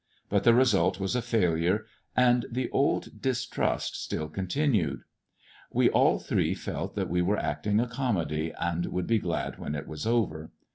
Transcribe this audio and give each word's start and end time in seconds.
But 0.29 0.45
the 0.45 0.55
result 0.55 0.99
was 0.99 1.13
j 1.13 1.19
a 1.19 1.21
failure, 1.21 1.85
and 2.17 2.47
the 2.51 2.71
old 2.71 3.21
distrust 3.21 3.95
still 4.03 4.29
continued. 4.29 5.03
We 5.71 5.91
all 5.91 6.17
three 6.17 6.55
felt 6.55 6.95
that 6.95 7.07
we 7.07 7.21
were 7.21 7.37
acting 7.37 7.79
a 7.79 7.87
comedy, 7.87 8.51
and 8.59 8.87
would 8.87 9.05
be 9.05 9.19
glad 9.19 9.59
when 9.59 9.75
I 9.75 9.81
it 9.81 9.87
was 9.87 10.07
over. 10.07 10.49